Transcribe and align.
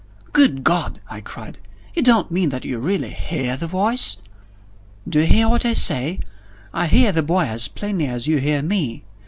"Good 0.33 0.63
God!" 0.63 0.99
I 1.11 1.21
cried. 1.21 1.59
"You 1.93 2.01
don't 2.01 2.31
mean 2.31 2.49
that 2.49 2.65
you 2.65 2.79
really 2.79 3.11
hear 3.11 3.55
the 3.55 3.67
voice?" 3.67 4.17
"Do 5.07 5.19
you 5.19 5.27
hear 5.27 5.47
what 5.47 5.63
I 5.63 5.73
say? 5.73 6.19
I 6.73 6.87
hear 6.87 7.11
the 7.11 7.21
boy 7.21 7.43
as 7.45 7.67
plainly 7.67 8.07
as 8.07 8.25
you 8.25 8.39
hear 8.39 8.63
me. 8.63 9.03